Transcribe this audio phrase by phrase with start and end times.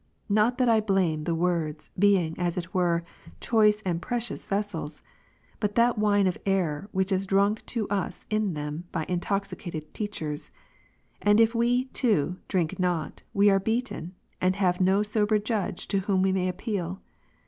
[0.29, 3.03] Not that I blame the words, being, as it were
[3.39, 5.03] choice and j)recious vessels;
[5.59, 10.49] but the wine of error which is drunk to us in them by intoxicated teachers;
[11.21, 15.99] and if we, too, drink not, we are beaten, and have no sober judge to
[15.99, 16.99] whom we may appeal.